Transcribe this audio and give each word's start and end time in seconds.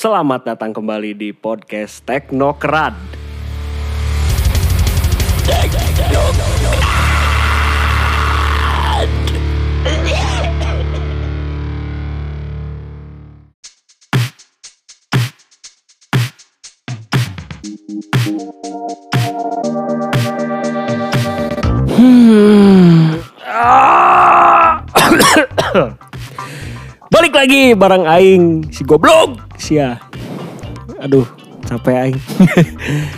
Selamat 0.00 0.48
datang 0.48 0.72
kembali 0.72 1.12
di 1.12 1.36
podcast 1.36 2.00
Teknokrat. 2.08 3.19
Lagi 27.50 27.74
bareng 27.74 28.06
aing 28.06 28.70
si 28.70 28.86
goblok 28.86 29.42
sia. 29.58 29.98
Aduh, 31.02 31.26
capek 31.66 31.96
aing. 31.98 32.18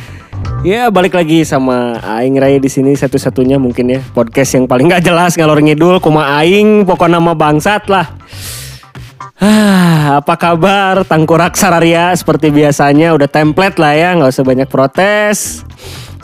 ya, 0.73 0.89
balik 0.89 1.21
lagi 1.21 1.45
sama 1.45 2.01
aing 2.01 2.41
Raya 2.41 2.57
di 2.57 2.73
sini 2.73 2.97
satu-satunya 2.97 3.61
mungkin 3.61 3.93
ya 3.93 4.01
podcast 4.17 4.57
yang 4.57 4.65
paling 4.65 4.89
gak 4.89 5.05
jelas 5.05 5.37
ngalor 5.37 5.61
ngidul 5.61 6.01
kuma 6.01 6.41
aing 6.41 6.89
pokok 6.89 7.13
nama 7.13 7.37
bangsat 7.37 7.93
lah. 7.93 8.09
Ah, 9.37 10.25
apa 10.25 10.41
kabar 10.41 11.05
Tangkurak 11.05 11.53
Sararia 11.53 12.17
seperti 12.17 12.49
biasanya 12.49 13.13
udah 13.13 13.29
template 13.29 13.77
lah 13.77 13.93
ya 13.93 14.17
nggak 14.17 14.33
usah 14.33 14.49
banyak 14.49 14.69
protes. 14.73 15.61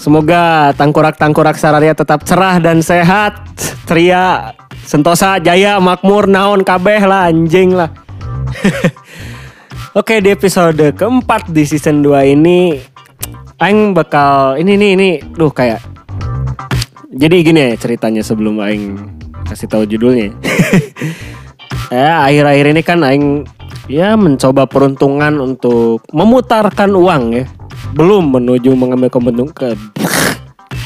Semoga 0.01 0.73
tangkurak-tangkurak 0.81 1.61
Sararia 1.61 1.93
tetap 1.93 2.25
cerah 2.25 2.56
dan 2.56 2.81
sehat. 2.81 3.37
Ceria, 3.84 4.56
sentosa, 4.88 5.37
jaya, 5.37 5.77
makmur, 5.77 6.24
naon, 6.24 6.65
kabeh 6.65 7.05
lah, 7.05 7.28
anjing 7.28 7.77
lah. 7.77 7.92
Oke 10.00 10.25
di 10.25 10.33
episode 10.33 10.97
keempat 10.97 11.53
di 11.53 11.69
season 11.69 12.00
2 12.00 12.33
ini 12.33 12.81
Aing 13.61 13.92
bakal 13.92 14.56
ini 14.56 14.78
nih 14.78 14.91
ini 14.94 15.09
duh 15.20 15.50
kayak 15.53 15.83
jadi 17.12 17.36
gini 17.42 17.61
ya 17.61 17.72
ceritanya 17.77 18.22
sebelum 18.25 18.62
Aing 18.62 18.97
kasih 19.44 19.69
tahu 19.69 19.84
judulnya. 19.84 20.33
ya 21.92 22.25
akhir-akhir 22.25 22.66
ini 22.72 22.83
kan 22.86 23.05
Aing 23.05 23.44
ya 23.91 24.16
mencoba 24.16 24.64
peruntungan 24.64 25.36
untuk 25.42 26.00
memutarkan 26.14 26.97
uang 26.97 27.25
ya 27.36 27.44
belum 27.92 28.33
menuju 28.33 28.72
mengambil 28.72 29.12
keuntungan 29.12 29.53
ke 29.53 29.75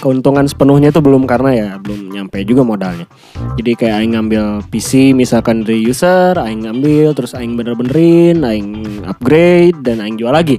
keuntungan 0.03 0.51
sepenuhnya 0.51 0.91
itu 0.91 0.99
belum 0.99 1.31
karena 1.31 1.51
ya 1.55 1.69
belum 1.79 2.11
nyampe 2.11 2.43
juga 2.43 2.67
modalnya. 2.67 3.07
Jadi 3.55 3.79
kayak 3.79 4.03
aing 4.03 4.13
ngambil 4.19 4.45
PC 4.67 5.15
misalkan 5.15 5.63
dari 5.63 5.87
user, 5.87 6.35
aing 6.35 6.67
ngambil 6.67 7.15
terus 7.15 7.39
aing 7.39 7.55
bener-benerin, 7.55 8.43
aing 8.43 9.07
upgrade 9.07 9.79
dan 9.87 10.03
aing 10.03 10.19
jual 10.19 10.35
lagi. 10.35 10.59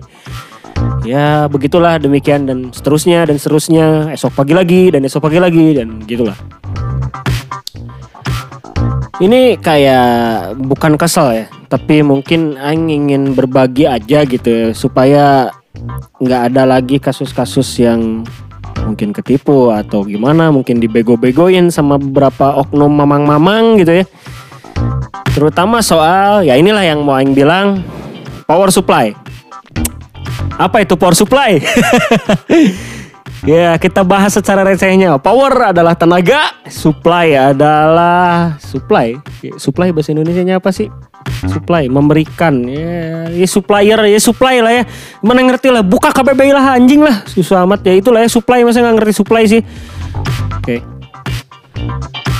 Ya 1.04 1.52
begitulah 1.52 2.00
demikian 2.00 2.48
dan 2.48 2.72
seterusnya 2.72 3.28
dan 3.28 3.36
seterusnya 3.36 4.16
esok 4.16 4.32
pagi 4.40 4.56
lagi 4.56 4.88
dan 4.88 5.04
esok 5.04 5.28
pagi 5.28 5.44
lagi 5.44 5.76
dan 5.76 6.00
gitulah. 6.08 6.40
Ini 9.20 9.60
kayak 9.60 10.58
bukan 10.64 10.96
kesel 10.96 11.44
ya, 11.44 11.46
tapi 11.68 12.00
mungkin 12.02 12.56
aing 12.56 12.88
ingin 12.88 13.36
berbagi 13.36 13.88
aja 13.88 14.24
gitu 14.24 14.48
ya, 14.48 14.68
supaya 14.72 15.26
nggak 16.24 16.42
ada 16.52 16.64
lagi 16.66 16.98
kasus-kasus 16.98 17.68
yang 17.84 18.24
mungkin 18.82 19.14
ketipu 19.14 19.70
atau 19.70 20.02
gimana 20.02 20.50
mungkin 20.50 20.82
dibego-begoin 20.82 21.70
sama 21.70 22.02
beberapa 22.02 22.58
oknum 22.58 22.90
mamang-mamang 22.90 23.78
gitu 23.78 24.02
ya. 24.02 24.06
Terutama 25.34 25.82
soal 25.86 26.46
ya 26.46 26.58
inilah 26.58 26.82
yang 26.82 27.06
mau 27.06 27.18
Aing 27.18 27.38
bilang 27.38 27.86
power 28.50 28.74
supply. 28.74 29.14
Apa 30.58 30.86
itu 30.86 30.98
power 30.98 31.14
supply? 31.14 31.58
Ya 33.44 33.76
kita 33.76 34.08
bahas 34.08 34.32
secara 34.32 34.64
recehnya. 34.64 35.20
Power 35.20 35.76
adalah 35.76 36.00
tenaga 36.00 36.56
supply 36.72 37.36
adalah 37.36 38.56
supply. 38.64 39.20
Supply 39.60 39.92
bahasa 39.92 40.16
Indonesia 40.16 40.48
nya 40.48 40.64
apa 40.64 40.72
sih 40.72 40.88
supply 41.48 41.88
memberikan. 41.92 42.64
Ya, 42.68 43.30
ya 43.30 43.48
supplier 43.48 44.00
ya 44.08 44.20
supply 44.20 44.64
lah 44.64 44.74
ya. 44.82 44.84
Mana 45.20 45.44
ngerti 45.44 45.70
lah 45.70 45.84
buka 45.84 46.12
KBBI 46.12 46.52
lah 46.56 46.78
anjing 46.78 47.04
lah. 47.04 47.24
Susah 47.28 47.64
amat 47.68 47.84
ya 47.86 47.94
itulah 47.98 48.24
ya 48.24 48.30
supply. 48.30 48.64
Masa 48.64 48.84
nggak 48.84 48.96
ngerti 49.02 49.14
supply 49.14 49.44
sih? 49.48 49.62
Oke. 50.60 50.80
Okay. 50.80 50.80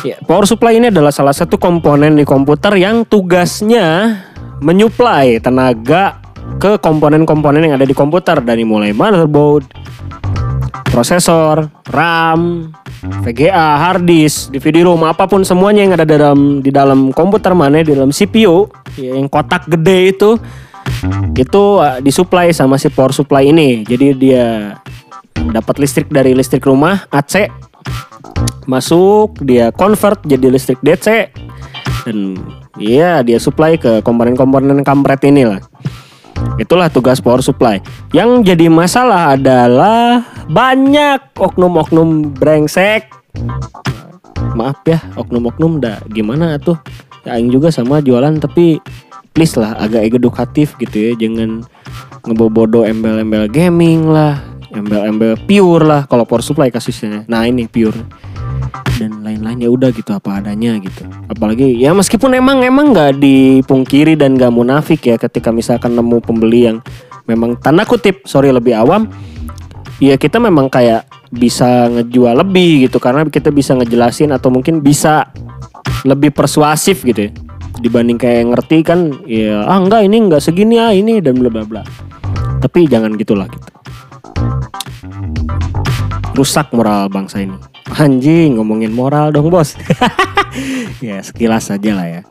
ya 0.04 0.20
power 0.28 0.44
supply 0.44 0.76
ini 0.76 0.92
adalah 0.92 1.16
salah 1.16 1.32
satu 1.32 1.56
komponen 1.56 2.20
di 2.20 2.28
komputer 2.28 2.76
yang 2.76 3.08
tugasnya 3.08 4.20
menyuplai 4.60 5.40
tenaga 5.40 6.20
ke 6.60 6.76
komponen-komponen 6.76 7.64
yang 7.64 7.76
ada 7.80 7.88
di 7.88 7.96
komputer. 7.96 8.44
Dari 8.44 8.68
mulai 8.68 8.92
motherboard 8.92 9.64
prosesor 10.90 11.70
RAM 11.90 12.72
VGA, 13.04 13.68
hard 13.84 14.08
disk, 14.08 14.48
DVD 14.54 14.88
room, 14.88 15.04
apa 15.04 15.28
pun 15.28 15.44
semuanya 15.44 15.84
yang 15.84 15.94
ada 15.96 16.08
dalam 16.08 16.64
di 16.64 16.72
dalam 16.72 17.12
komputer 17.12 17.52
mana 17.52 17.84
di 17.84 17.92
dalam 17.92 18.16
CPU 18.16 18.72
ya, 18.96 19.20
yang 19.20 19.28
kotak 19.28 19.68
gede 19.68 20.16
itu 20.16 20.40
itu 21.36 21.64
uh, 21.84 22.00
disuplai 22.00 22.56
sama 22.56 22.80
si 22.80 22.88
power 22.88 23.12
supply 23.12 23.52
ini. 23.52 23.84
Jadi 23.84 24.16
dia 24.16 24.78
dapat 25.52 25.84
listrik 25.84 26.08
dari 26.08 26.32
listrik 26.32 26.64
rumah 26.64 27.04
AC 27.12 27.52
masuk, 28.64 29.44
dia 29.44 29.76
convert 29.76 30.24
jadi 30.24 30.48
listrik 30.48 30.80
DC 30.80 31.28
dan 32.08 32.40
iya 32.80 33.20
dia 33.20 33.36
supply 33.36 33.76
ke 33.76 34.00
komponen-komponen 34.00 34.80
kampret 34.88 35.20
ini 35.28 35.44
lah. 35.44 35.60
Itulah 36.56 36.92
tugas 36.92 37.20
power 37.20 37.44
supply. 37.44 37.80
Yang 38.16 38.54
jadi 38.54 38.68
masalah 38.72 39.36
adalah 39.36 40.24
banyak 40.50 41.20
oknum-oknum 41.40 42.36
brengsek. 42.36 43.08
Maaf 44.54 44.84
ya, 44.86 45.00
oknum-oknum 45.18 45.82
dah 45.82 45.98
gimana 46.12 46.60
tuh? 46.60 46.78
Ya 47.24 47.40
aing 47.40 47.50
juga 47.50 47.72
sama 47.72 48.04
jualan 48.04 48.36
tapi 48.38 48.78
please 49.32 49.56
lah 49.56 49.80
agak 49.80 50.12
edukatif 50.12 50.76
gitu 50.78 51.10
ya, 51.10 51.12
jangan 51.18 51.64
ngebobodo 52.28 52.86
embel-embel 52.86 53.50
gaming 53.50 54.12
lah, 54.12 54.44
embel-embel 54.76 55.40
pure 55.48 55.84
lah 55.88 56.02
kalau 56.06 56.28
power 56.28 56.44
supply 56.44 56.70
kasusnya. 56.70 57.26
Nah, 57.26 57.48
ini 57.48 57.66
pure 57.66 57.98
dan 59.00 59.26
lain-lain 59.26 59.58
ya 59.58 59.70
udah 59.74 59.90
gitu 59.90 60.14
apa 60.14 60.38
adanya 60.40 60.78
gitu 60.78 61.04
apalagi 61.26 61.82
ya 61.82 61.92
meskipun 61.98 62.38
emang 62.38 62.62
emang 62.62 62.94
nggak 62.94 63.18
dipungkiri 63.18 64.14
dan 64.14 64.38
nggak 64.38 64.54
munafik 64.54 65.02
ya 65.02 65.18
ketika 65.18 65.50
misalkan 65.50 65.98
nemu 65.98 66.22
pembeli 66.22 66.70
yang 66.70 66.78
memang 67.26 67.58
tanda 67.58 67.84
kutip 67.90 68.22
sorry 68.30 68.54
lebih 68.54 68.78
awam 68.78 69.10
ya 70.04 70.20
kita 70.20 70.36
memang 70.36 70.68
kayak 70.68 71.08
bisa 71.32 71.88
ngejual 71.88 72.44
lebih 72.44 72.92
gitu 72.92 73.00
karena 73.00 73.24
kita 73.32 73.56
bisa 73.56 73.72
ngejelasin 73.80 74.36
atau 74.36 74.52
mungkin 74.52 74.84
bisa 74.84 75.32
lebih 76.04 76.36
persuasif 76.36 77.08
gitu 77.08 77.30
ya. 77.30 77.32
Dibanding 77.80 78.20
kayak 78.20 78.44
ngerti 78.52 78.78
kan 78.84 79.16
ya 79.24 79.64
ah 79.64 79.80
enggak 79.80 80.04
ini 80.04 80.28
enggak 80.28 80.44
segini 80.44 80.76
ah 80.76 80.92
ini 80.92 81.24
dan 81.24 81.40
bla 81.40 81.48
bla 81.48 81.64
bla. 81.64 81.82
Tapi 82.60 82.84
jangan 82.92 83.16
gitulah 83.16 83.48
gitu. 83.48 83.70
Rusak 86.36 86.76
moral 86.76 87.08
bangsa 87.08 87.40
ini. 87.40 87.56
Anjing 87.96 88.60
ngomongin 88.60 88.92
moral 88.92 89.32
dong 89.32 89.48
bos. 89.48 89.80
Ya 91.04 91.20
sekilas 91.20 91.68
aja 91.68 91.92
lah 91.98 92.08
ya 92.08 92.22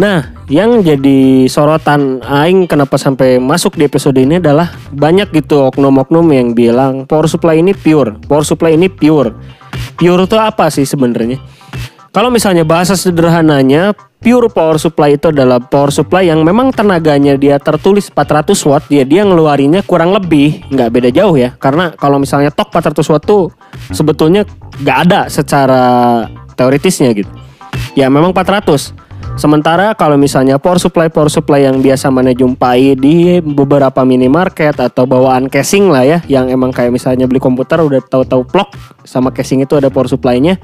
Nah 0.00 0.32
yang 0.48 0.80
jadi 0.80 1.44
sorotan 1.44 2.24
Aing 2.24 2.64
kenapa 2.64 2.96
sampai 2.96 3.36
masuk 3.36 3.76
di 3.76 3.84
episode 3.84 4.16
ini 4.16 4.40
adalah 4.40 4.72
Banyak 4.96 5.28
gitu 5.36 5.68
oknum-oknum 5.68 6.24
yang 6.32 6.56
bilang 6.56 7.04
Power 7.04 7.28
supply 7.28 7.60
ini 7.60 7.76
pure 7.76 8.16
Power 8.24 8.42
supply 8.48 8.80
ini 8.80 8.88
pure 8.88 9.36
Pure 10.00 10.24
itu 10.24 10.36
apa 10.40 10.72
sih 10.72 10.88
sebenarnya? 10.88 11.36
Kalau 12.10 12.26
misalnya 12.26 12.66
bahasa 12.66 12.98
sederhananya, 12.98 13.94
pure 14.18 14.50
power 14.50 14.82
supply 14.82 15.14
itu 15.14 15.30
adalah 15.30 15.62
power 15.62 15.94
supply 15.94 16.26
yang 16.26 16.42
memang 16.42 16.74
tenaganya 16.74 17.38
dia 17.38 17.60
tertulis 17.62 18.10
400 18.10 18.50
watt, 18.66 18.82
ya 18.90 19.06
dia 19.06 19.22
ngeluarinnya 19.22 19.86
kurang 19.86 20.10
lebih 20.10 20.66
nggak 20.74 20.90
beda 20.90 21.10
jauh 21.14 21.38
ya. 21.38 21.54
Karena 21.54 21.94
kalau 21.94 22.18
misalnya 22.18 22.50
tok 22.50 22.74
400 22.74 23.12
watt 23.14 23.22
tuh 23.22 23.54
sebetulnya 23.94 24.42
nggak 24.82 24.98
ada 25.06 25.20
secara 25.30 25.84
teoritisnya 26.58 27.14
gitu. 27.14 27.30
Ya 27.94 28.10
memang 28.10 28.34
400. 28.34 28.99
Sementara 29.38 29.94
kalau 29.96 30.18
misalnya 30.18 30.58
power 30.58 30.76
supply 30.76 31.08
power 31.08 31.30
supply 31.30 31.64
yang 31.64 31.80
biasa 31.80 32.10
mana 32.12 32.34
jumpai 32.34 32.98
di 32.98 33.38
beberapa 33.40 34.04
minimarket 34.04 34.76
atau 34.76 35.06
bawaan 35.06 35.48
casing 35.48 35.88
lah 35.88 36.04
ya, 36.04 36.18
yang 36.28 36.50
emang 36.52 36.74
kayak 36.74 36.92
misalnya 36.92 37.24
beli 37.24 37.40
komputer 37.40 37.80
udah 37.80 38.02
tahu-tahu 38.04 38.44
plok 38.44 38.74
sama 39.06 39.30
casing 39.32 39.64
itu 39.64 39.78
ada 39.78 39.88
power 39.88 40.10
supply-nya 40.10 40.60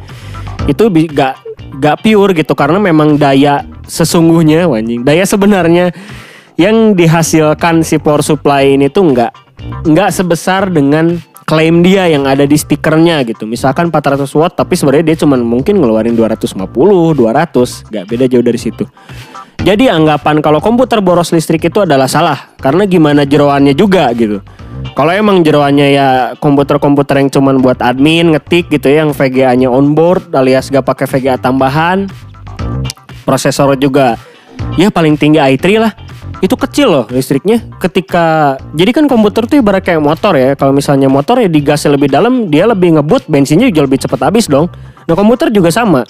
itu 0.66 0.92
gak 1.14 1.40
gak 1.80 1.96
pure 2.04 2.36
gitu. 2.36 2.52
Karena 2.52 2.76
memang 2.76 3.16
daya 3.16 3.64
sesungguhnya 3.86 4.66
wanjing 4.66 5.06
daya 5.06 5.24
sebenarnya 5.24 5.94
yang 6.56 6.96
dihasilkan 6.96 7.84
si 7.84 8.00
power 8.00 8.24
supply 8.24 8.76
ini 8.76 8.88
tuh 8.88 9.12
nggak 9.12 9.32
nggak 9.86 10.10
sebesar 10.12 10.72
dengan 10.72 11.20
klaim 11.46 11.78
dia 11.86 12.10
yang 12.10 12.26
ada 12.26 12.42
di 12.42 12.58
stikernya 12.58 13.22
gitu. 13.22 13.46
Misalkan 13.46 13.88
400 13.88 14.26
watt 14.34 14.58
tapi 14.58 14.74
sebenarnya 14.74 15.14
dia 15.14 15.16
cuma 15.22 15.38
mungkin 15.38 15.78
ngeluarin 15.78 16.18
250, 16.18 16.58
200, 16.58 17.86
nggak 17.86 18.04
beda 18.10 18.24
jauh 18.26 18.42
dari 18.44 18.58
situ. 18.58 18.84
Jadi 19.62 19.86
anggapan 19.86 20.42
kalau 20.42 20.58
komputer 20.58 20.98
boros 20.98 21.30
listrik 21.30 21.70
itu 21.70 21.86
adalah 21.86 22.10
salah 22.10 22.54
karena 22.58 22.84
gimana 22.84 23.22
jeroannya 23.22 23.78
juga 23.78 24.10
gitu. 24.12 24.42
Kalau 24.92 25.12
emang 25.14 25.40
jeroannya 25.46 25.86
ya 25.94 26.08
komputer-komputer 26.36 27.22
yang 27.22 27.30
cuman 27.32 27.62
buat 27.62 27.78
admin 27.80 28.34
ngetik 28.36 28.68
gitu 28.68 28.90
ya 28.90 29.06
yang 29.06 29.14
VGA-nya 29.14 29.70
onboard 29.70 30.34
alias 30.34 30.68
gak 30.68 30.84
pakai 30.84 31.06
VGA 31.08 31.38
tambahan. 31.38 32.10
Prosesor 33.22 33.74
juga 33.78 34.18
ya 34.78 34.90
paling 34.90 35.14
tinggi 35.14 35.38
i3 35.38 35.66
lah. 35.78 35.92
Itu 36.44 36.54
kecil 36.54 36.92
loh 36.92 37.04
listriknya. 37.08 37.64
Ketika 37.80 38.56
jadi 38.76 38.92
kan 38.92 39.08
komputer 39.08 39.48
tuh 39.48 39.60
ibarat 39.60 39.80
kayak 39.80 40.04
motor 40.04 40.36
ya. 40.36 40.52
Kalau 40.52 40.76
misalnya 40.76 41.08
motor 41.08 41.40
ya 41.40 41.48
digasnya 41.48 41.96
lebih 41.96 42.12
dalam 42.12 42.52
dia 42.52 42.68
lebih 42.68 43.00
ngebut 43.00 43.24
bensinnya 43.28 43.72
juga 43.72 43.88
lebih 43.88 44.04
cepat 44.04 44.28
habis 44.28 44.44
dong. 44.44 44.68
Nah 45.08 45.14
komputer 45.16 45.48
juga 45.48 45.72
sama. 45.72 46.04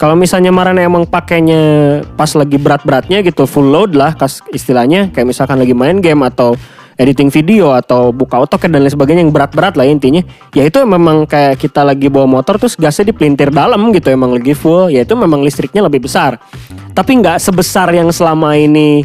Kalau 0.00 0.16
misalnya 0.16 0.48
Marana 0.48 0.80
emang 0.80 1.04
pakainya 1.04 2.00
pas 2.16 2.32
lagi 2.32 2.56
berat-beratnya 2.56 3.20
gitu 3.20 3.44
full 3.44 3.68
load 3.68 3.92
lah 3.92 4.16
kas 4.16 4.40
istilahnya. 4.52 5.12
Kayak 5.12 5.36
misalkan 5.36 5.60
lagi 5.60 5.76
main 5.76 6.00
game 6.00 6.24
atau 6.24 6.56
editing 7.00 7.32
video 7.32 7.72
atau 7.72 8.12
buka 8.12 8.36
AutoCAD 8.40 8.76
dan 8.76 8.84
lain 8.84 8.92
sebagainya 8.92 9.22
yang 9.24 9.32
berat-berat 9.32 9.76
lah 9.76 9.88
intinya. 9.88 10.20
Ya 10.52 10.68
itu 10.68 10.80
memang 10.84 11.24
kayak 11.24 11.56
kita 11.56 11.84
lagi 11.84 12.12
bawa 12.12 12.28
motor 12.28 12.60
terus 12.60 12.76
gasnya 12.76 13.12
dipelintir 13.12 13.48
dalam 13.48 13.92
gitu 13.92 14.12
emang 14.12 14.36
lagi 14.36 14.52
full. 14.52 14.92
Ya 14.92 15.04
itu 15.04 15.16
memang 15.16 15.40
listriknya 15.40 15.84
lebih 15.84 16.04
besar. 16.04 16.36
Tapi 16.92 17.20
nggak 17.20 17.40
sebesar 17.40 17.88
yang 17.92 18.12
selama 18.12 18.56
ini 18.56 19.04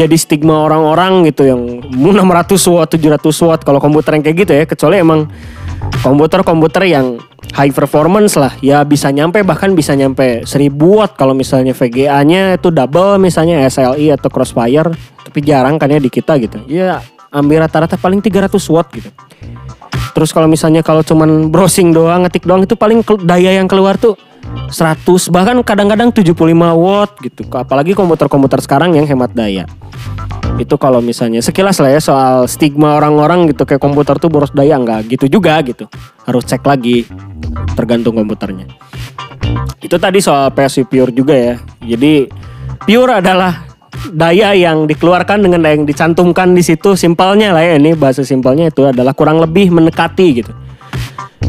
jadi 0.00 0.16
stigma 0.16 0.64
orang-orang 0.64 1.28
gitu 1.28 1.44
yang 1.44 1.60
600 1.92 2.56
watt 2.72 2.88
700 2.88 3.20
watt 3.44 3.60
kalau 3.60 3.76
komputer 3.76 4.16
yang 4.16 4.24
kayak 4.24 4.38
gitu 4.48 4.52
ya. 4.56 4.64
Kecuali 4.64 4.96
emang 4.96 5.28
komputer-komputer 6.00 6.88
yang 6.88 7.20
high 7.52 7.68
performance 7.68 8.40
lah. 8.40 8.56
Ya 8.64 8.80
bisa 8.80 9.12
nyampe 9.12 9.44
bahkan 9.44 9.76
bisa 9.76 9.92
nyampe 9.92 10.48
1000 10.48 10.72
watt 10.72 11.20
kalau 11.20 11.36
misalnya 11.36 11.76
VGA-nya 11.76 12.56
itu 12.56 12.72
double 12.72 13.20
misalnya 13.20 13.60
SLI 13.68 14.16
atau 14.16 14.32
Crossfire. 14.32 14.88
Tapi 15.20 15.38
jarang 15.44 15.76
kan 15.76 15.92
ya 15.92 16.00
di 16.00 16.08
kita 16.08 16.40
gitu. 16.40 16.64
Ya 16.64 17.04
ambil 17.28 17.68
rata-rata 17.68 18.00
paling 18.00 18.24
300 18.24 18.56
watt 18.72 18.88
gitu. 18.96 19.12
Terus 20.16 20.32
kalau 20.32 20.48
misalnya 20.48 20.80
kalau 20.80 21.04
cuman 21.04 21.52
browsing 21.52 21.92
doang 21.92 22.24
ngetik 22.24 22.48
doang 22.48 22.64
itu 22.64 22.74
paling 22.74 23.04
daya 23.22 23.60
yang 23.60 23.68
keluar 23.68 24.00
tuh 24.00 24.16
100 24.70 25.34
bahkan 25.34 25.58
kadang-kadang 25.66 26.14
75 26.14 26.34
watt 26.78 27.10
gitu. 27.22 27.42
Apalagi 27.50 27.92
komputer-komputer 27.94 28.62
sekarang 28.62 28.94
yang 28.94 29.06
hemat 29.06 29.34
daya. 29.34 29.66
Itu 30.58 30.76
kalau 30.76 31.00
misalnya 31.00 31.40
sekilas 31.40 31.80
lah 31.80 31.90
ya 31.96 32.00
soal 32.02 32.44
stigma 32.46 32.98
orang-orang 33.00 33.50
gitu 33.50 33.64
kayak 33.64 33.82
komputer 33.82 34.20
tuh 34.20 34.28
boros 34.28 34.52
daya 34.54 34.78
enggak 34.78 35.10
gitu 35.10 35.26
juga 35.26 35.58
gitu. 35.64 35.90
Harus 36.26 36.46
cek 36.46 36.62
lagi 36.62 37.06
tergantung 37.74 38.14
komputernya. 38.14 38.70
Itu 39.82 39.96
tadi 39.98 40.22
soal 40.22 40.54
PSU 40.54 40.86
Pure 40.86 41.10
juga 41.10 41.34
ya. 41.34 41.54
Jadi 41.82 42.28
Pure 42.86 43.18
adalah 43.24 43.66
daya 44.14 44.54
yang 44.54 44.86
dikeluarkan 44.86 45.42
dengan 45.42 45.64
daya 45.64 45.74
yang 45.80 45.88
dicantumkan 45.88 46.54
di 46.54 46.62
situ. 46.62 46.94
Simpelnya 46.94 47.50
lah 47.50 47.64
ya 47.64 47.74
ini 47.80 47.98
bahasa 47.98 48.22
simpelnya 48.22 48.70
itu 48.70 48.86
adalah 48.86 49.16
kurang 49.16 49.42
lebih 49.42 49.74
mendekati 49.74 50.26
gitu. 50.44 50.52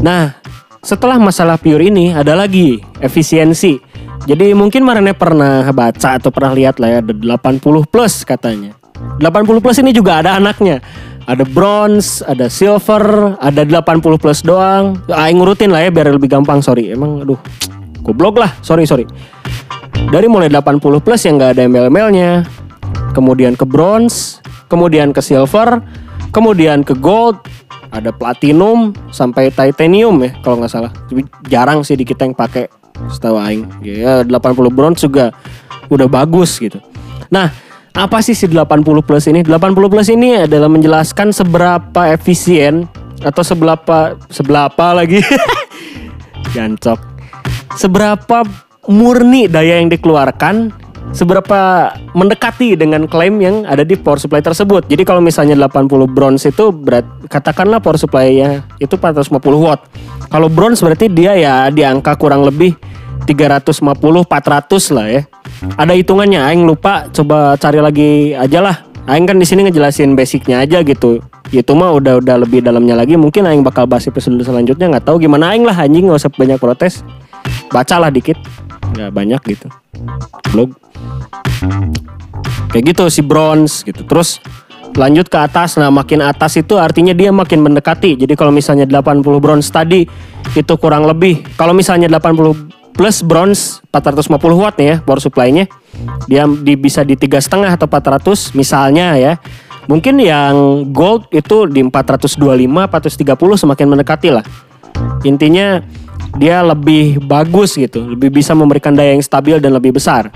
Nah 0.02 0.41
setelah 0.82 1.16
masalah 1.16 1.56
Pure 1.56 1.88
ini 1.88 2.10
ada 2.10 2.34
lagi 2.34 2.82
efisiensi 2.98 3.78
jadi 4.26 4.52
mungkin 4.52 4.82
Marane 4.82 5.14
pernah 5.14 5.66
baca 5.70 6.18
atau 6.18 6.34
pernah 6.34 6.52
lihat 6.52 6.82
lah 6.82 6.98
ya 6.98 6.98
ada 7.00 7.14
80 7.14 7.86
plus 7.86 8.26
katanya 8.26 8.82
80 9.18 9.62
plus 9.62 9.78
ini 9.82 9.90
juga 9.94 10.22
ada 10.22 10.38
anaknya. 10.38 10.82
Ada 11.22 11.46
bronze, 11.46 12.18
ada 12.26 12.50
silver, 12.50 13.38
ada 13.38 13.62
80 13.62 14.18
plus 14.18 14.42
doang. 14.42 14.98
Aing 15.06 15.38
ngurutin 15.38 15.70
lah 15.70 15.86
ya 15.86 15.90
biar 15.94 16.10
lebih 16.10 16.26
gampang, 16.26 16.58
sorry. 16.58 16.90
Emang 16.90 17.22
aduh, 17.22 17.38
goblok 18.02 18.42
lah, 18.42 18.50
sorry 18.58 18.82
sorry. 18.82 19.06
Dari 20.10 20.26
mulai 20.26 20.50
80 20.50 20.82
plus 20.98 21.22
yang 21.22 21.38
gak 21.38 21.54
ada 21.56 21.62
embel-embelnya, 21.62 22.42
kemudian 23.14 23.54
ke 23.54 23.62
bronze, 23.62 24.42
kemudian 24.66 25.14
ke 25.14 25.22
silver, 25.22 25.78
kemudian 26.34 26.82
ke 26.82 26.98
gold, 26.98 27.38
ada 27.92 28.08
platinum 28.10 28.96
sampai 29.12 29.52
titanium 29.52 30.16
ya 30.24 30.32
kalau 30.40 30.58
nggak 30.58 30.72
salah. 30.72 30.92
Jarang 31.46 31.84
sih 31.84 31.94
di 31.94 32.08
kita 32.08 32.24
yang 32.24 32.32
pakai 32.32 32.66
setahu 33.12 33.36
aing. 33.36 33.68
Ya 33.84 34.24
80 34.24 34.32
bronze 34.72 35.04
juga 35.04 35.30
udah 35.92 36.08
bagus 36.08 36.56
gitu. 36.56 36.80
Nah, 37.28 37.52
apa 37.92 38.24
sih 38.24 38.32
si 38.32 38.48
80 38.48 39.04
plus 39.04 39.28
ini? 39.28 39.44
80 39.44 39.76
plus 39.92 40.08
ini 40.08 40.48
adalah 40.48 40.72
menjelaskan 40.72 41.36
seberapa 41.36 42.08
efisien 42.08 42.88
atau 43.20 43.44
seberapa 43.44 44.16
seberapa 44.32 44.86
lagi 44.96 45.20
gancok. 46.56 46.98
Seberapa 47.76 48.44
murni 48.88 49.46
daya 49.46 49.78
yang 49.80 49.92
dikeluarkan 49.92 50.81
seberapa 51.10 51.90
mendekati 52.14 52.78
dengan 52.78 53.10
klaim 53.10 53.42
yang 53.42 53.66
ada 53.66 53.82
di 53.82 53.98
power 53.98 54.22
supply 54.22 54.38
tersebut. 54.38 54.86
Jadi 54.86 55.02
kalau 55.02 55.18
misalnya 55.18 55.58
80 55.66 56.06
bronze 56.06 56.48
itu 56.48 56.70
berat 56.70 57.04
katakanlah 57.26 57.82
power 57.82 57.98
supply-nya 57.98 58.62
itu 58.78 58.94
450 58.94 59.42
watt. 59.58 59.90
Kalau 60.30 60.46
bronze 60.46 60.80
berarti 60.80 61.10
dia 61.10 61.34
ya 61.34 61.54
di 61.68 61.82
angka 61.82 62.14
kurang 62.14 62.46
lebih 62.46 62.78
350 63.26 64.26
400 64.26 64.96
lah 64.96 65.06
ya. 65.10 65.22
Ada 65.78 65.94
hitungannya, 65.94 66.42
aing 66.42 66.66
lupa 66.66 67.06
coba 67.10 67.54
cari 67.58 67.78
lagi 67.78 68.10
aja 68.34 68.58
lah. 68.58 68.76
Aing 69.06 69.26
kan 69.26 69.38
di 69.38 69.46
sini 69.46 69.66
ngejelasin 69.66 70.14
basicnya 70.14 70.62
aja 70.62 70.82
gitu. 70.82 71.18
Itu 71.50 71.74
mah 71.74 71.92
udah 71.92 72.22
udah 72.22 72.36
lebih 72.46 72.62
dalamnya 72.62 72.98
lagi. 72.98 73.18
Mungkin 73.18 73.46
aing 73.46 73.62
bakal 73.66 73.86
bahas 73.86 74.06
episode 74.06 74.38
selanjutnya 74.42 74.90
nggak 74.90 75.06
tahu 75.06 75.22
gimana 75.22 75.54
aing 75.54 75.66
lah 75.66 75.74
anjing 75.74 76.06
nggak 76.06 76.22
usah 76.22 76.32
banyak 76.32 76.58
protes. 76.58 77.02
Bacalah 77.70 78.10
dikit. 78.14 78.38
Nggak 78.92 79.10
banyak 79.12 79.40
gitu. 79.56 79.68
Blog. 80.52 80.76
Kayak 82.72 82.84
gitu 82.96 83.04
si 83.12 83.20
bronze 83.24 83.84
gitu. 83.84 84.04
Terus 84.04 84.40
lanjut 84.96 85.28
ke 85.28 85.38
atas. 85.40 85.80
Nah, 85.80 85.88
makin 85.88 86.20
atas 86.24 86.56
itu 86.60 86.76
artinya 86.76 87.16
dia 87.16 87.32
makin 87.32 87.64
mendekati. 87.64 88.16
Jadi 88.16 88.32
kalau 88.36 88.52
misalnya 88.52 88.84
80 88.84 89.24
bronze 89.40 89.68
tadi 89.72 90.04
itu 90.52 90.74
kurang 90.76 91.08
lebih. 91.08 91.44
Kalau 91.56 91.72
misalnya 91.72 92.08
80 92.08 92.92
plus 92.92 93.24
bronze 93.24 93.80
450 93.88 94.36
watt 94.60 94.76
nih 94.76 94.86
ya 94.86 94.96
power 95.00 95.20
supply-nya. 95.20 95.64
Dia 96.28 96.44
di, 96.48 96.76
bisa 96.76 97.04
di 97.04 97.16
tiga 97.16 97.40
setengah 97.40 97.76
atau 97.76 97.88
400 97.88 98.52
misalnya 98.56 99.16
ya. 99.16 99.34
Mungkin 99.90 100.22
yang 100.22 100.86
gold 100.94 101.26
itu 101.34 101.66
di 101.66 101.82
425, 101.82 102.38
430 102.38 103.62
semakin 103.66 103.86
mendekati 103.90 104.28
lah. 104.30 104.46
Intinya 105.26 105.82
dia 106.36 106.64
lebih 106.64 107.20
bagus 107.24 107.76
gitu, 107.76 108.16
lebih 108.16 108.32
bisa 108.32 108.56
memberikan 108.56 108.96
daya 108.96 109.12
yang 109.16 109.24
stabil 109.24 109.60
dan 109.60 109.76
lebih 109.76 109.96
besar. 109.96 110.32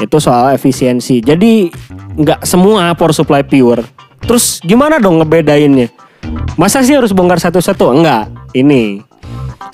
Itu 0.00 0.16
soal 0.20 0.56
efisiensi. 0.56 1.20
Jadi 1.20 1.68
nggak 2.16 2.44
semua 2.44 2.92
power 2.96 3.12
supply 3.12 3.44
pure. 3.44 3.84
Terus 4.24 4.60
gimana 4.60 5.00
dong 5.00 5.20
ngebedainnya? 5.20 5.88
Masa 6.60 6.84
sih 6.84 6.92
harus 6.92 7.16
bongkar 7.16 7.40
satu-satu? 7.40 7.96
Enggak. 7.96 8.28
Ini 8.52 9.00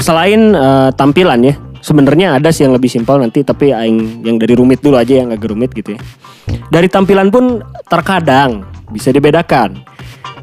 selain 0.01 0.55
uh, 0.55 0.91
tampilan 0.93 1.41
ya 1.43 1.55
sebenarnya 1.81 2.37
ada 2.37 2.51
sih 2.51 2.67
yang 2.67 2.75
lebih 2.75 2.91
simpel 2.91 3.23
nanti 3.23 3.47
tapi 3.47 3.71
aing 3.71 4.27
yang 4.27 4.37
dari 4.37 4.59
rumit 4.59 4.83
dulu 4.83 4.99
aja 4.99 5.23
yang 5.23 5.31
agak 5.31 5.55
rumit 5.55 5.71
gitu 5.73 5.95
ya 5.95 6.01
dari 6.69 6.91
tampilan 6.91 7.31
pun 7.31 7.63
terkadang 7.87 8.67
bisa 8.91 9.15
dibedakan 9.15 9.79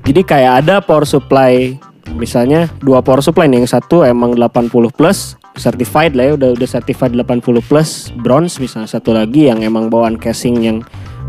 jadi 0.07 0.21
kayak 0.23 0.53
ada 0.65 0.75
power 0.79 1.03
supply 1.03 1.75
misalnya 2.11 2.67
dua 2.83 2.99
power 2.99 3.23
supply 3.23 3.47
nih 3.47 3.63
yang 3.63 3.69
satu 3.69 4.03
emang 4.03 4.35
80 4.35 4.69
plus 4.91 5.39
certified 5.55 6.17
lah 6.17 6.33
ya 6.33 6.33
udah 6.35 6.49
udah 6.57 6.67
certified 6.67 7.13
80 7.13 7.61
plus 7.63 8.11
bronze 8.19 8.57
misalnya. 8.59 8.89
Satu 8.89 9.13
lagi 9.13 9.47
yang 9.49 9.61
emang 9.61 9.87
bawaan 9.87 10.17
casing 10.17 10.61
yang 10.61 10.77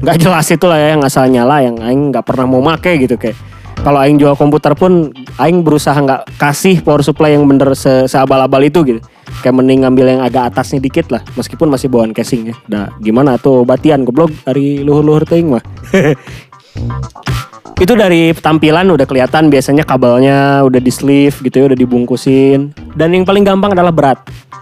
nggak 0.02 0.20
jelas 0.20 0.50
itu 0.50 0.66
lah 0.66 0.78
ya 0.80 0.88
yang 0.98 1.02
asal 1.06 1.24
nyala 1.30 1.62
yang 1.62 1.78
aing 1.78 2.10
nggak 2.10 2.24
pernah 2.26 2.46
mau 2.48 2.62
make 2.64 2.98
gitu 2.98 3.16
kayak. 3.16 3.36
Kalau 3.84 4.00
aing 4.00 4.16
jual 4.16 4.32
komputer 4.32 4.72
pun 4.72 5.12
aing 5.36 5.60
berusaha 5.60 5.98
nggak 5.98 6.40
kasih 6.40 6.80
power 6.80 7.04
supply 7.04 7.36
yang 7.36 7.44
bener 7.44 7.76
se 7.76 8.08
seabal-abal 8.08 8.64
itu 8.64 8.80
gitu. 8.86 9.00
Kayak 9.44 9.60
mending 9.60 9.84
ngambil 9.84 10.06
yang 10.16 10.20
agak 10.24 10.54
atasnya 10.54 10.80
dikit 10.80 11.12
lah 11.12 11.20
meskipun 11.36 11.68
masih 11.68 11.92
bawaan 11.92 12.16
casing 12.16 12.48
ya. 12.48 12.56
Nah 12.70 12.88
gimana 13.02 13.36
tuh 13.36 13.66
batian 13.68 14.08
goblok 14.08 14.32
dari 14.46 14.80
luhur-luhur 14.80 15.28
ting 15.28 15.52
mah 15.52 15.64
itu 17.80 17.92
dari 17.98 18.30
tampilan 18.34 18.86
udah 18.94 19.06
kelihatan 19.06 19.50
biasanya 19.50 19.82
kabelnya 19.82 20.62
udah 20.62 20.80
di 20.80 20.92
sleeve 20.94 21.34
gitu 21.42 21.54
ya 21.62 21.64
udah 21.72 21.78
dibungkusin 21.78 22.70
dan 22.94 23.10
yang 23.10 23.26
paling 23.26 23.42
gampang 23.42 23.74
adalah 23.74 23.90
berat 23.90 24.18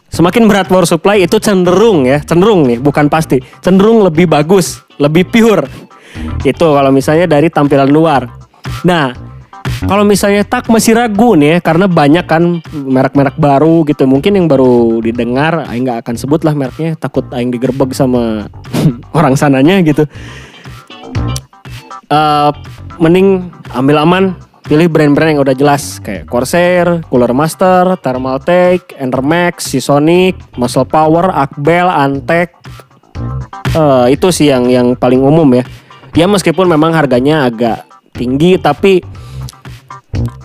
semakin 0.09 0.49
berat 0.49 0.69
power 0.69 0.88
supply 0.88 1.21
itu 1.21 1.37
cenderung 1.37 2.09
ya 2.09 2.25
cenderung 2.25 2.64
nih 2.64 2.81
bukan 2.81 3.12
pasti 3.12 3.40
cenderung 3.61 4.00
lebih 4.04 4.28
bagus 4.28 4.81
lebih 4.97 5.28
pure 5.28 5.69
itu 6.45 6.66
kalau 6.73 6.92
misalnya 6.92 7.25
dari 7.25 7.49
tampilan 7.52 7.88
luar 7.88 8.42
Nah, 8.83 9.14
kalau 9.87 10.02
misalnya 10.02 10.42
tak 10.42 10.66
masih 10.71 10.99
ragu 10.99 11.38
nih 11.38 11.59
ya, 11.59 11.62
karena 11.62 11.87
banyak 11.87 12.26
kan 12.26 12.62
merek-merek 12.73 13.38
baru 13.38 13.87
gitu. 13.87 14.07
Mungkin 14.07 14.38
yang 14.38 14.47
baru 14.50 14.99
didengar, 15.02 15.66
Aing 15.71 15.87
nggak 15.87 16.07
akan 16.07 16.14
sebut 16.19 16.42
lah 16.42 16.54
mereknya. 16.54 16.99
Takut 16.99 17.26
Aing 17.31 17.54
digerebek 17.54 17.95
sama 17.95 18.47
orang 19.19 19.35
sananya 19.38 19.78
gitu. 19.83 20.07
Uh, 22.12 22.52
mending 23.00 23.49
ambil 23.73 24.04
aman, 24.04 24.37
pilih 24.69 24.87
brand-brand 24.87 25.37
yang 25.37 25.42
udah 25.42 25.57
jelas 25.57 25.99
kayak 26.00 26.28
Corsair, 26.31 27.02
Cooler 27.11 27.35
Master, 27.35 27.99
Thermaltake, 27.99 28.95
Endermax, 29.00 29.73
Seasonic, 29.73 30.38
Muscle 30.54 30.87
Power, 30.87 31.33
Akbel, 31.35 31.90
Antek. 31.90 32.54
Eh, 33.73 34.07
itu 34.14 34.28
sih 34.28 34.52
yang 34.52 34.69
yang 34.69 34.95
paling 34.95 35.21
umum 35.21 35.49
ya. 35.57 35.64
Ya 36.12 36.28
meskipun 36.28 36.69
memang 36.69 36.92
harganya 36.92 37.49
agak 37.49 37.88
tinggi 38.12 38.61
tapi 38.61 39.00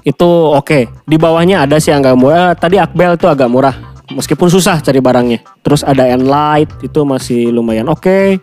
itu 0.07 0.29
oke. 0.55 0.87
Di 1.03 1.17
bawahnya 1.19 1.67
ada 1.67 1.77
sih 1.77 1.91
yang 1.91 2.01
agak 2.01 2.17
murah. 2.17 2.51
Tadi 2.55 2.79
Akbel 2.79 3.19
itu 3.19 3.27
agak 3.27 3.51
murah. 3.51 3.75
Meskipun 4.07 4.47
susah 4.47 4.79
cari 4.79 5.03
barangnya. 5.03 5.43
Terus 5.59 5.83
ada 5.83 6.07
Enlight 6.07 6.71
itu 6.79 7.03
masih 7.03 7.51
lumayan 7.51 7.91
oke. 7.91 8.39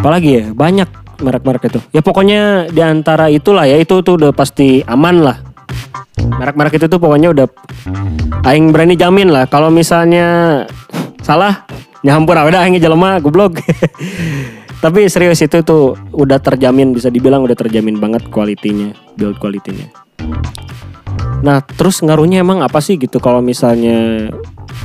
Apalagi 0.00 0.30
ya 0.40 0.44
banyak 0.56 1.05
merek-merek 1.20 1.72
itu. 1.72 1.80
Ya 1.92 2.00
pokoknya 2.04 2.70
di 2.70 2.82
antara 2.82 3.28
itulah 3.32 3.64
ya 3.68 3.76
itu 3.76 4.00
tuh 4.00 4.16
udah 4.20 4.32
pasti 4.32 4.80
aman 4.86 5.22
lah. 5.22 5.36
Merek-merek 6.16 6.80
itu 6.80 6.86
tuh 6.88 7.00
pokoknya 7.00 7.32
udah 7.32 7.46
aing 8.46 8.70
berani 8.70 8.94
jamin 8.98 9.30
lah 9.30 9.44
kalau 9.48 9.68
misalnya 9.68 10.64
salah 11.22 11.66
nyampur 12.06 12.38
udah 12.38 12.60
aing 12.66 12.78
jelema 12.78 13.18
goblok. 13.18 13.60
Tapi 14.84 15.08
serius 15.08 15.40
itu 15.40 15.64
tuh 15.64 15.96
udah 16.12 16.36
terjamin 16.36 16.92
bisa 16.92 17.08
dibilang 17.08 17.42
udah 17.42 17.56
terjamin 17.56 17.96
banget 17.96 18.28
kualitinya, 18.28 18.92
build 19.16 19.40
kualitinya. 19.40 19.88
Nah, 21.40 21.64
terus 21.64 22.04
ngaruhnya 22.04 22.44
emang 22.44 22.60
apa 22.60 22.78
sih 22.84 23.00
gitu 23.00 23.16
kalau 23.16 23.40
misalnya 23.40 24.28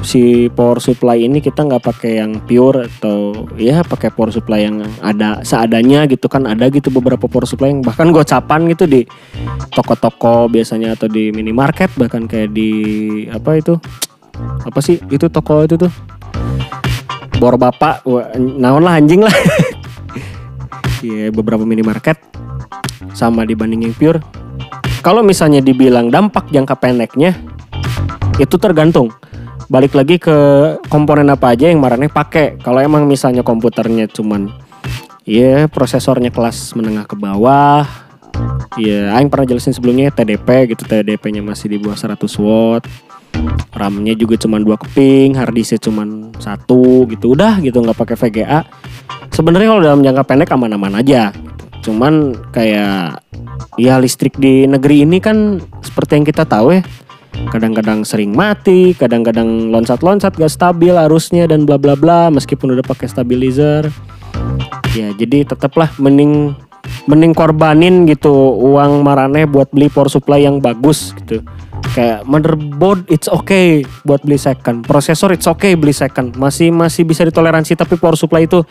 si 0.02 0.48
power 0.52 0.80
supply 0.80 1.28
ini 1.28 1.44
kita 1.44 1.68
nggak 1.68 1.84
pakai 1.84 2.24
yang 2.24 2.40
pure 2.48 2.88
atau 2.88 3.31
ya 3.60 3.84
pakai 3.84 4.14
power 4.14 4.32
supply 4.32 4.64
yang 4.68 4.84
ada 5.04 5.44
seadanya 5.44 6.08
gitu 6.08 6.32
kan 6.32 6.48
ada 6.48 6.72
gitu 6.72 6.88
beberapa 6.94 7.28
power 7.28 7.44
supply 7.44 7.72
yang 7.72 7.84
bahkan 7.84 8.12
gocapan 8.12 8.72
gitu 8.72 8.88
di 8.88 9.04
toko-toko 9.76 10.48
biasanya 10.48 10.96
atau 10.96 11.12
di 11.12 11.34
minimarket 11.36 11.92
bahkan 12.00 12.28
kayak 12.28 12.56
di 12.56 12.72
apa 13.28 13.60
itu 13.60 13.76
apa 14.64 14.80
sih 14.80 14.98
itu 15.10 15.28
toko 15.28 15.66
itu 15.66 15.76
tuh. 15.78 15.92
Bor 17.42 17.58
bapak 17.58 18.06
naon 18.38 18.86
lah 18.86 18.98
anjing 19.02 19.26
lah. 19.26 19.34
Ya 21.02 21.34
beberapa 21.34 21.66
minimarket 21.66 22.14
sama 23.18 23.42
dibanding 23.42 23.90
yang 23.90 23.96
pure. 23.98 24.22
Kalau 25.02 25.26
misalnya 25.26 25.58
dibilang 25.58 26.14
dampak 26.14 26.54
jangka 26.54 26.78
pendeknya 26.78 27.34
itu 28.38 28.54
tergantung 28.62 29.10
balik 29.72 29.96
lagi 29.96 30.20
ke 30.20 30.36
komponen 30.92 31.32
apa 31.32 31.56
aja 31.56 31.72
yang 31.72 31.80
marane 31.80 32.12
pakai 32.12 32.60
kalau 32.60 32.84
emang 32.84 33.08
misalnya 33.08 33.40
komputernya 33.40 34.04
cuman 34.12 34.52
ya 35.24 35.72
prosesornya 35.72 36.28
kelas 36.28 36.76
menengah 36.76 37.08
ke 37.08 37.16
bawah 37.16 37.88
ya 38.76 39.16
aing 39.16 39.32
pernah 39.32 39.48
jelasin 39.48 39.72
sebelumnya 39.72 40.12
TDP 40.12 40.76
gitu 40.76 40.84
TDP-nya 40.84 41.40
masih 41.40 41.72
di 41.72 41.78
bawah 41.80 41.96
100 41.96 42.20
watt 42.44 42.84
RAM-nya 43.72 44.14
juga 44.20 44.36
cuma 44.38 44.60
dua 44.60 44.76
keping, 44.76 45.40
hard 45.40 45.56
disk 45.56 45.80
cuma 45.80 46.04
satu 46.38 47.08
gitu, 47.08 47.34
udah 47.34 47.64
gitu 47.64 47.80
nggak 47.80 47.98
pakai 47.98 48.16
VGA. 48.20 48.68
Sebenarnya 49.32 49.72
kalau 49.72 49.82
dalam 49.82 50.02
jangka 50.04 50.24
pendek 50.28 50.52
aman-aman 50.52 51.00
aja. 51.00 51.32
Cuman 51.82 52.36
kayak 52.54 53.24
ya 53.80 53.98
listrik 53.98 54.38
di 54.38 54.70
negeri 54.70 55.08
ini 55.08 55.18
kan 55.18 55.58
seperti 55.82 56.20
yang 56.20 56.26
kita 56.28 56.44
tahu 56.46 56.78
ya. 56.78 56.82
Kadang-kadang 57.32 58.04
sering 58.04 58.36
mati, 58.36 58.92
kadang-kadang 58.92 59.72
loncat-loncat 59.72 60.36
gak 60.36 60.52
stabil 60.52 60.92
arusnya 60.92 61.48
dan 61.48 61.64
bla 61.64 61.80
bla 61.80 61.96
bla 61.96 62.28
meskipun 62.28 62.76
udah 62.76 62.84
pakai 62.84 63.08
stabilizer. 63.08 63.88
Ya, 64.92 65.16
jadi 65.16 65.48
tetaplah 65.48 65.88
mending 65.96 66.52
mending 67.08 67.32
korbanin 67.32 68.04
gitu 68.06 68.32
uang 68.60 69.02
marane 69.02 69.48
buat 69.48 69.72
beli 69.72 69.88
power 69.88 70.12
supply 70.12 70.44
yang 70.44 70.60
bagus 70.60 71.16
gitu. 71.24 71.42
Kayak 71.96 72.24
motherboard 72.28 73.08
it's 73.08 73.32
okay 73.32 73.88
buat 74.04 74.22
beli 74.24 74.38
second. 74.38 74.84
Prosesor 74.84 75.32
it's 75.32 75.48
okay 75.48 75.80
beli 75.80 75.96
second. 75.96 76.36
Masih 76.36 76.70
masih 76.70 77.08
bisa 77.08 77.24
ditoleransi 77.24 77.80
tapi 77.80 77.96
power 77.96 78.20
supply 78.20 78.46
itu 78.46 78.64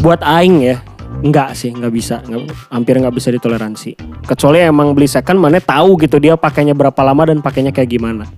buat 0.00 0.20
aing 0.20 0.56
ya 0.62 0.76
Enggak 1.24 1.56
sih, 1.56 1.72
nggak 1.72 1.92
bisa, 1.92 2.20
nggak, 2.24 2.72
hampir 2.72 3.00
nggak 3.00 3.14
bisa 3.16 3.32
ditoleransi. 3.32 3.96
Kecuali 4.28 4.60
emang 4.60 4.92
beli 4.92 5.08
second, 5.08 5.40
mana 5.40 5.62
tahu 5.62 5.96
gitu 6.00 6.20
dia 6.20 6.36
pakainya 6.36 6.76
berapa 6.76 7.00
lama 7.00 7.32
dan 7.32 7.40
pakainya 7.40 7.72
kayak 7.72 7.88
gimana. 7.88 8.28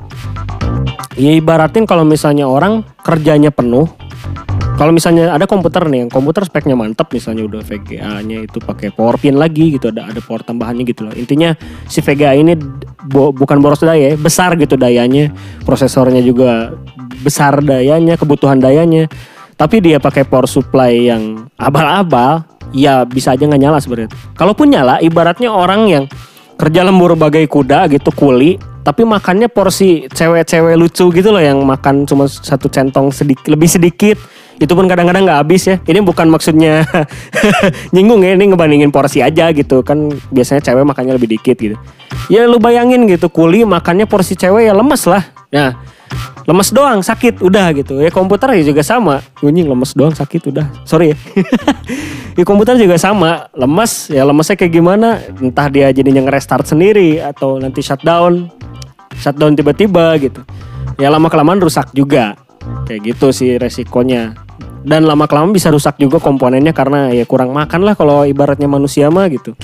Ya 1.19 1.35
ibaratin 1.35 1.83
kalau 1.83 2.07
misalnya 2.07 2.47
orang 2.47 2.87
kerjanya 3.03 3.51
penuh, 3.51 3.91
kalau 4.79 4.95
misalnya 4.95 5.35
ada 5.35 5.43
komputer 5.51 5.91
nih, 5.91 6.07
yang 6.07 6.11
komputer 6.13 6.47
speknya 6.47 6.79
mantap, 6.79 7.11
misalnya 7.11 7.43
udah 7.51 7.67
VGA-nya 7.67 8.47
itu 8.47 8.63
pakai 8.63 8.95
power 8.95 9.19
pin 9.19 9.35
lagi 9.35 9.75
gitu, 9.75 9.91
ada 9.91 10.07
ada 10.07 10.23
power 10.23 10.47
tambahannya 10.47 10.87
gitu 10.87 11.11
loh. 11.11 11.15
Intinya 11.19 11.59
si 11.91 11.99
VGA 11.99 12.39
ini 12.39 12.55
bo, 13.11 13.35
bukan 13.35 13.59
boros 13.59 13.83
daya, 13.83 14.15
besar 14.15 14.55
gitu 14.55 14.79
dayanya, 14.79 15.35
prosesornya 15.67 16.23
juga 16.23 16.79
besar 17.27 17.59
dayanya, 17.59 18.15
kebutuhan 18.15 18.63
dayanya. 18.63 19.11
Tapi 19.59 19.83
dia 19.83 19.99
pakai 19.99 20.23
power 20.23 20.47
supply 20.47 21.11
yang 21.11 21.51
abal-abal, 21.59 22.47
ya 22.71 23.03
bisa 23.03 23.35
aja 23.35 23.43
nggak 23.43 23.59
nyala 23.59 23.83
sebenarnya. 23.83 24.15
Kalaupun 24.39 24.71
nyala, 24.71 25.03
ibaratnya 25.03 25.51
orang 25.51 25.91
yang 25.91 26.05
kerja 26.55 26.87
lembur 26.87 27.19
bagai 27.19 27.47
kuda 27.51 27.91
gitu 27.91 28.11
kuli 28.15 28.59
tapi 28.89 29.05
makannya 29.05 29.53
porsi 29.53 30.09
cewek-cewek 30.09 30.73
lucu 30.81 31.13
gitu 31.13 31.29
loh 31.29 31.45
yang 31.45 31.61
makan 31.61 32.09
cuma 32.09 32.25
satu 32.25 32.73
centong 32.73 33.13
sedikit 33.13 33.53
lebih 33.53 33.69
sedikit. 33.69 34.17
Itu 34.57 34.73
pun 34.73 34.89
kadang-kadang 34.89 35.29
nggak 35.29 35.41
habis 35.45 35.69
ya. 35.69 35.77
Ini 35.85 36.01
bukan 36.01 36.33
maksudnya 36.33 36.89
nyinggung 37.95 38.25
ya 38.25 38.33
ini 38.33 38.49
ngebandingin 38.49 38.89
porsi 38.89 39.21
aja 39.21 39.53
gitu. 39.53 39.85
Kan 39.85 40.09
biasanya 40.33 40.65
cewek 40.65 40.89
makannya 40.89 41.21
lebih 41.21 41.37
dikit 41.37 41.61
gitu. 41.61 41.77
Ya 42.33 42.49
lu 42.49 42.57
bayangin 42.57 43.05
gitu 43.05 43.29
kuli 43.29 43.69
makannya 43.69 44.09
porsi 44.09 44.41
cewek 44.41 44.67
ya 44.67 44.75
lemes 44.75 45.05
lah. 45.05 45.21
Nah 45.53 45.77
lemes 46.49 46.73
doang 46.73 47.05
sakit 47.05 47.45
udah 47.45 47.77
gitu. 47.77 48.01
Ya 48.01 48.09
komputer 48.09 48.57
ya 48.57 48.73
juga 48.73 48.81
sama. 48.81 49.21
Bunyi 49.45 49.69
lemes 49.69 49.93
doang 49.93 50.17
sakit 50.17 50.49
udah. 50.49 50.67
Sorry 50.89 51.13
ya. 51.13 51.17
Ya 52.39 52.47
komputer 52.47 52.79
juga 52.79 52.95
sama. 52.95 53.51
Lemes 53.51 54.15
ya 54.15 54.23
lemesnya 54.23 54.55
kayak 54.55 54.71
gimana? 54.71 55.19
Entah 55.43 55.67
dia 55.67 55.91
jadinya 55.91 56.23
nge-restart 56.23 56.71
sendiri 56.71 57.19
atau 57.19 57.59
nanti 57.59 57.83
shutdown. 57.83 58.47
Shutdown 59.19 59.59
tiba-tiba 59.59 60.15
gitu. 60.23 60.47
Ya 61.03 61.11
lama 61.11 61.27
kelamaan 61.27 61.59
rusak 61.59 61.91
juga. 61.91 62.39
Kayak 62.87 63.11
gitu 63.11 63.35
sih 63.35 63.59
resikonya. 63.59 64.39
Dan 64.87 65.11
lama 65.11 65.27
kelamaan 65.27 65.51
bisa 65.51 65.75
rusak 65.75 65.99
juga 65.99 66.23
komponennya 66.23 66.71
karena 66.71 67.11
ya 67.11 67.27
kurang 67.27 67.51
makan 67.51 67.83
lah 67.83 67.99
kalau 67.99 68.23
ibaratnya 68.23 68.71
manusia 68.71 69.11
mah 69.11 69.27
gitu 69.27 69.59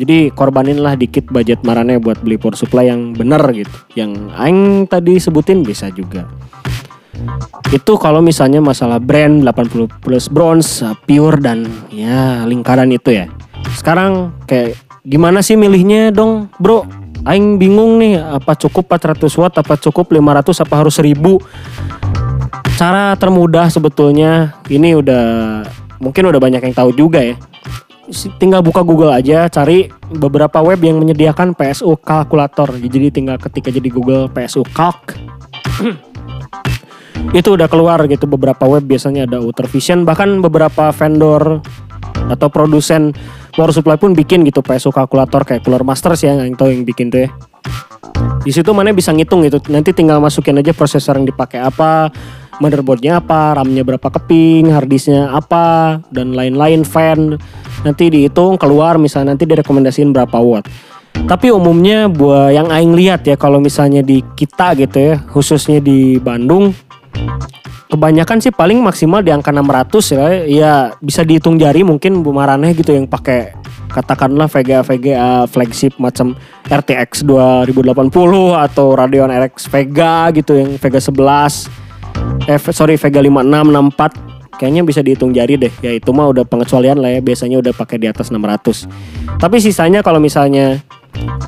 jadi 0.00 0.32
korbanin 0.32 0.80
lah 0.80 0.96
dikit 0.96 1.28
budget 1.28 1.60
marane 1.68 2.00
buat 2.00 2.16
beli 2.24 2.40
power 2.40 2.56
supply 2.56 2.88
yang 2.88 3.12
bener 3.12 3.40
gitu. 3.52 3.72
Yang 3.92 4.32
Aing 4.40 4.88
tadi 4.88 5.20
sebutin 5.20 5.60
bisa 5.60 5.92
juga. 5.92 6.24
Itu 7.68 8.00
kalau 8.00 8.24
misalnya 8.24 8.64
masalah 8.64 8.96
brand 8.96 9.44
80 9.44 9.88
plus 10.00 10.32
bronze, 10.32 10.80
uh, 10.80 10.96
pure 11.04 11.38
dan 11.40 11.68
ya 11.92 12.48
lingkaran 12.48 12.88
itu 12.88 13.12
ya. 13.12 13.28
Sekarang 13.76 14.32
kayak 14.48 14.80
gimana 15.04 15.44
sih 15.44 15.60
milihnya 15.60 16.08
dong 16.08 16.48
bro? 16.56 16.88
Aing 17.22 17.54
bingung 17.54 18.02
nih 18.02 18.18
apa 18.18 18.58
cukup 18.58 18.90
400 18.90 19.30
watt 19.38 19.54
apa 19.54 19.78
cukup 19.78 20.10
500 20.10 20.58
apa 20.66 20.74
harus 20.74 20.98
1000 20.98 21.38
Cara 22.74 23.14
termudah 23.14 23.70
sebetulnya 23.70 24.58
ini 24.66 24.98
udah 24.98 25.62
mungkin 26.02 26.26
udah 26.26 26.40
banyak 26.42 26.66
yang 26.66 26.74
tahu 26.74 26.90
juga 26.90 27.22
ya 27.22 27.38
tinggal 28.38 28.62
buka 28.64 28.82
Google 28.82 29.14
aja, 29.14 29.46
cari 29.46 29.86
beberapa 30.10 30.58
web 30.62 30.82
yang 30.82 30.98
menyediakan 30.98 31.54
PSU 31.54 31.94
kalkulator. 32.00 32.74
Jadi 32.74 33.14
tinggal 33.14 33.38
ketika 33.38 33.70
jadi 33.70 33.88
Google 33.92 34.26
PSU 34.30 34.66
Calc. 34.74 35.18
itu 37.38 37.48
udah 37.54 37.70
keluar 37.70 38.02
gitu 38.10 38.26
beberapa 38.26 38.66
web 38.66 38.82
biasanya 38.82 39.24
ada 39.30 39.38
Outer 39.38 39.70
Vision 39.70 40.02
bahkan 40.02 40.42
beberapa 40.42 40.90
vendor 40.90 41.62
atau 42.28 42.48
produsen 42.50 43.14
power 43.54 43.70
supply 43.70 43.96
pun 43.96 44.12
bikin 44.12 44.42
gitu 44.42 44.60
PSU 44.60 44.90
kalkulator 44.90 45.46
kayak 45.46 45.62
Cooler 45.62 45.86
Masters 45.86 46.26
ya 46.26 46.34
yang 46.34 46.58
tahu 46.58 46.74
yang 46.74 46.82
bikin 46.82 47.08
tuh 47.08 47.28
ya. 47.28 47.30
Di 48.42 48.50
situ 48.50 48.74
mana 48.74 48.90
bisa 48.90 49.14
ngitung 49.14 49.46
gitu. 49.46 49.62
Nanti 49.70 49.94
tinggal 49.94 50.18
masukin 50.18 50.58
aja 50.58 50.74
prosesor 50.74 51.14
yang 51.14 51.30
dipakai 51.30 51.62
apa, 51.62 52.10
motherboardnya 52.58 53.22
apa, 53.22 53.54
RAM-nya 53.54 53.86
berapa 53.86 54.08
keping, 54.18 54.74
harddisknya 54.74 55.30
apa, 55.30 56.02
dan 56.10 56.34
lain-lain 56.34 56.82
fan. 56.82 57.38
Nanti 57.86 58.10
dihitung 58.10 58.58
keluar 58.58 58.98
misalnya 58.98 59.38
nanti 59.38 59.46
direkomendasiin 59.46 60.10
berapa 60.10 60.42
watt. 60.42 60.66
Tapi 61.22 61.54
umumnya 61.54 62.10
buat 62.10 62.50
yang 62.50 62.66
aing 62.66 62.98
lihat 62.98 63.22
ya 63.22 63.38
kalau 63.38 63.62
misalnya 63.62 64.02
di 64.02 64.26
kita 64.34 64.74
gitu 64.74 64.98
ya, 64.98 65.14
khususnya 65.30 65.78
di 65.78 66.18
Bandung 66.18 66.74
kebanyakan 67.92 68.40
sih 68.40 68.50
paling 68.50 68.80
maksimal 68.82 69.22
di 69.22 69.30
angka 69.30 69.54
600 69.54 70.18
ya. 70.18 70.26
Ya 70.50 70.72
bisa 70.98 71.22
dihitung 71.22 71.62
jari 71.62 71.86
mungkin 71.86 72.26
Bu 72.26 72.34
Maraneh 72.34 72.74
gitu 72.74 72.90
yang 72.90 73.06
pakai 73.06 73.54
katakanlah 73.92 74.48
VGA 74.48 74.80
VGA 74.80 75.44
flagship 75.46 75.92
macam 76.00 76.34
RTX 76.66 77.28
2080 77.28 77.92
atau 78.56 78.86
Radeon 78.96 79.28
RX 79.28 79.68
Vega 79.68 80.32
gitu 80.32 80.56
yang 80.56 80.74
Vega 80.80 81.00
11 81.00 82.48
eh 82.48 82.58
sorry 82.72 82.96
Vega 82.96 83.20
5664 83.20 84.56
kayaknya 84.56 84.82
bisa 84.84 85.00
dihitung 85.04 85.34
jari 85.34 85.58
deh. 85.58 85.72
Ya 85.84 85.92
itu 85.96 86.10
mah 86.14 86.30
udah 86.30 86.44
pengecualian 86.48 87.00
lah 87.00 87.12
ya 87.12 87.20
biasanya 87.20 87.60
udah 87.60 87.72
pakai 87.76 88.00
di 88.00 88.06
atas 88.08 88.32
600 88.32 88.88
tapi 89.38 89.56
sisanya 89.60 90.00
kalau 90.00 90.18
misalnya 90.18 90.80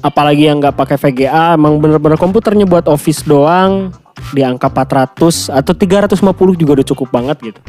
apalagi 0.05 0.51
yang 0.51 0.61
nggak 0.61 0.77
pakai 0.77 0.97
VGA 1.01 1.57
emang 1.57 1.81
bener-bener 1.81 2.21
komputernya 2.21 2.69
buat 2.69 2.85
office 2.91 3.25
doang 3.25 3.95
di 4.37 4.45
angka 4.45 4.69
400 4.69 5.51
atau 5.51 5.73
350 5.73 6.61
juga 6.61 6.73
udah 6.81 6.87
cukup 6.87 7.09
banget 7.11 7.37
gitu 7.53 7.61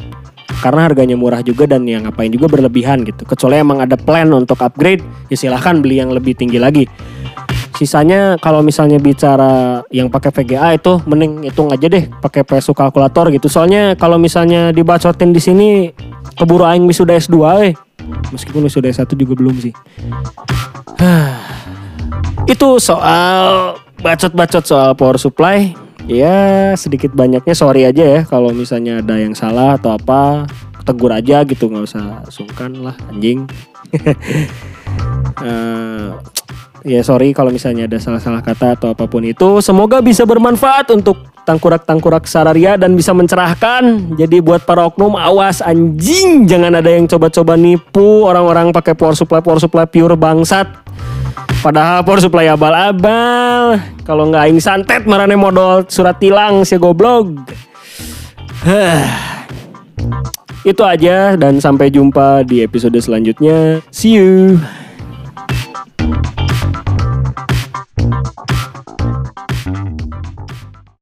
karena 0.60 0.88
harganya 0.88 1.16
murah 1.18 1.44
juga 1.44 1.68
dan 1.68 1.84
yang 1.84 2.08
ngapain 2.08 2.32
juga 2.32 2.48
berlebihan 2.48 3.04
gitu. 3.04 3.24
Kecuali 3.28 3.60
emang 3.60 3.84
ada 3.84 3.94
plan 3.98 4.28
untuk 4.32 4.60
upgrade 4.60 5.04
ya 5.28 5.36
silahkan 5.36 5.80
beli 5.80 6.00
yang 6.00 6.10
lebih 6.12 6.36
tinggi 6.36 6.56
lagi. 6.56 6.84
Sisanya 7.76 8.40
kalau 8.40 8.64
misalnya 8.64 8.96
bicara 8.96 9.84
yang 9.92 10.08
pakai 10.08 10.32
VGA 10.32 10.80
itu 10.80 10.96
mending 11.04 11.44
hitung 11.44 11.68
aja 11.68 11.84
deh 11.92 12.08
pakai 12.24 12.40
PSU 12.40 12.72
kalkulator 12.72 13.28
gitu. 13.28 13.52
Soalnya 13.52 13.92
kalau 14.00 14.16
misalnya 14.16 14.72
dibacotin 14.72 15.36
di 15.36 15.40
sini 15.44 15.68
keburu 16.40 16.64
aing 16.64 16.88
wisuda 16.88 17.20
S2 17.20 17.36
eh. 17.68 17.74
Meskipun 18.32 18.64
wisuda 18.64 18.88
S1 18.88 19.12
juga 19.12 19.36
belum 19.36 19.60
sih. 19.60 19.76
Itu 22.52 22.80
soal 22.80 23.76
bacot-bacot 24.00 24.64
soal 24.64 24.96
power 24.96 25.20
supply 25.20 25.85
ya 26.06 26.72
sedikit 26.78 27.10
banyaknya 27.12 27.54
sorry 27.54 27.82
aja 27.82 28.02
ya 28.02 28.20
kalau 28.24 28.54
misalnya 28.54 29.02
ada 29.02 29.18
yang 29.18 29.34
salah 29.34 29.74
atau 29.74 29.94
apa 29.94 30.46
tegur 30.86 31.10
aja 31.10 31.42
gitu 31.42 31.66
nggak 31.66 31.84
usah 31.84 32.22
sungkan 32.30 32.72
lah 32.80 32.96
anjing. 33.10 33.44
Eh, 35.36 36.08
ya 36.88 37.04
sorry 37.04 37.36
kalau 37.36 37.52
misalnya 37.52 37.84
ada 37.84 38.00
salah-salah 38.00 38.40
kata 38.40 38.72
atau 38.72 38.96
apa 38.96 39.04
pun 39.04 39.20
itu. 39.20 39.60
Semoga 39.60 40.00
bisa 40.00 40.24
bermanfaat 40.24 40.88
untuk 40.96 41.28
tangkurak-tangkurak 41.44 42.24
sararia 42.24 42.80
dan 42.80 42.96
bisa 42.96 43.12
mencerahkan. 43.12 44.16
Jadi 44.16 44.40
buat 44.40 44.64
para 44.64 44.88
oknum 44.88 45.12
awas 45.20 45.60
anjing. 45.60 46.48
Jangan 46.48 46.80
ada 46.80 46.88
yang 46.88 47.04
coba-coba 47.04 47.52
nipu 47.60 48.24
orang-orang 48.24 48.72
pakai 48.72 48.96
power 48.96 49.12
supply 49.12 49.44
power 49.44 49.60
supply 49.60 49.84
pure 49.84 50.16
bangsat 50.16 50.66
Padahal 51.60 52.06
por 52.06 52.22
supply 52.22 52.52
abal-abal. 52.52 53.82
Kalau 54.06 54.30
nggak 54.30 54.54
ingin 54.54 54.62
santet 54.62 55.02
marane 55.04 55.34
modal 55.34 55.82
surat 55.90 56.16
tilang 56.22 56.62
si 56.62 56.78
goblok. 56.78 57.34
Itu 60.66 60.82
aja 60.82 61.38
dan 61.38 61.62
sampai 61.62 61.90
jumpa 61.90 62.46
di 62.46 62.62
episode 62.62 62.98
selanjutnya. 62.98 63.82
See 63.90 64.18
you. 64.18 64.58